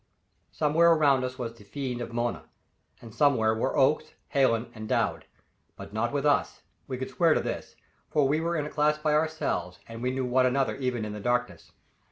Somewhere 0.51 0.93
around 0.93 1.21
was 1.37 1.53
the 1.53 1.63
fiend 1.63 2.01
of 2.01 2.11
Mona, 2.11 2.45
and 3.03 3.13
somewhere 3.13 3.53
were 3.53 3.77
Oakes, 3.77 4.15
Hallen 4.29 4.71
and 4.73 4.89
Dowd, 4.89 5.25
but 5.75 5.93
not 5.93 6.11
with 6.11 6.25
us 6.25 6.63
we 6.87 6.97
could 6.97 7.11
swear 7.11 7.35
to 7.35 7.39
this, 7.39 7.75
for 8.09 8.27
we 8.27 8.41
were 8.41 8.57
in 8.57 8.65
a 8.65 8.71
class 8.71 8.97
by 8.97 9.13
ourselves 9.13 9.77
and 9.87 10.01
we 10.01 10.09
knew 10.09 10.25
one 10.25 10.47
another 10.47 10.75
even 10.77 11.05
in 11.05 11.13
the 11.13 11.19
darkness. 11.19 11.71